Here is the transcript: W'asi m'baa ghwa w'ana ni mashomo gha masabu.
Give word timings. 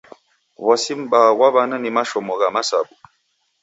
W'asi 0.65 0.93
m'baa 0.99 1.29
ghwa 1.37 1.47
w'ana 1.55 1.77
ni 1.79 1.89
mashomo 1.95 2.33
gha 2.39 2.47
masabu. 2.55 2.93